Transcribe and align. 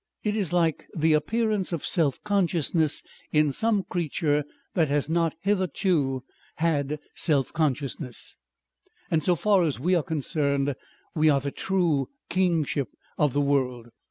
It 0.23 0.35
is 0.35 0.51
like 0.51 0.87
the 0.97 1.13
appearance 1.13 1.71
of 1.71 1.85
self 1.85 2.19
consciousness 2.23 3.03
in 3.31 3.51
some 3.51 3.83
creature 3.83 4.43
that 4.73 4.87
has 4.87 5.07
not 5.11 5.35
hitherto 5.41 6.23
had 6.55 6.97
self 7.13 7.53
consciousness. 7.53 8.39
And 9.11 9.21
so 9.21 9.35
far 9.35 9.61
as 9.63 9.79
we 9.79 9.93
are 9.93 10.01
concerned, 10.01 10.73
we 11.13 11.29
are 11.29 11.39
the 11.39 11.51
true 11.51 12.09
kingship 12.31 12.89
of 13.19 13.33
the 13.33 13.41
world. 13.41 13.91